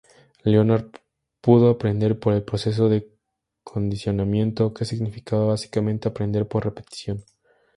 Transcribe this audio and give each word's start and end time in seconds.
Leonard 0.45 0.95
pudo 1.41 1.69
aprender 1.69 2.19
por 2.19 2.33
el 2.33 2.41
proceso 2.41 2.89
de 2.89 3.07
condicionamiento, 3.63 4.73
que 4.73 4.83
significa 4.83 5.37
básicamente 5.37 6.07
aprender 6.09 6.47
por 6.47 6.65
repetición. 6.65 7.23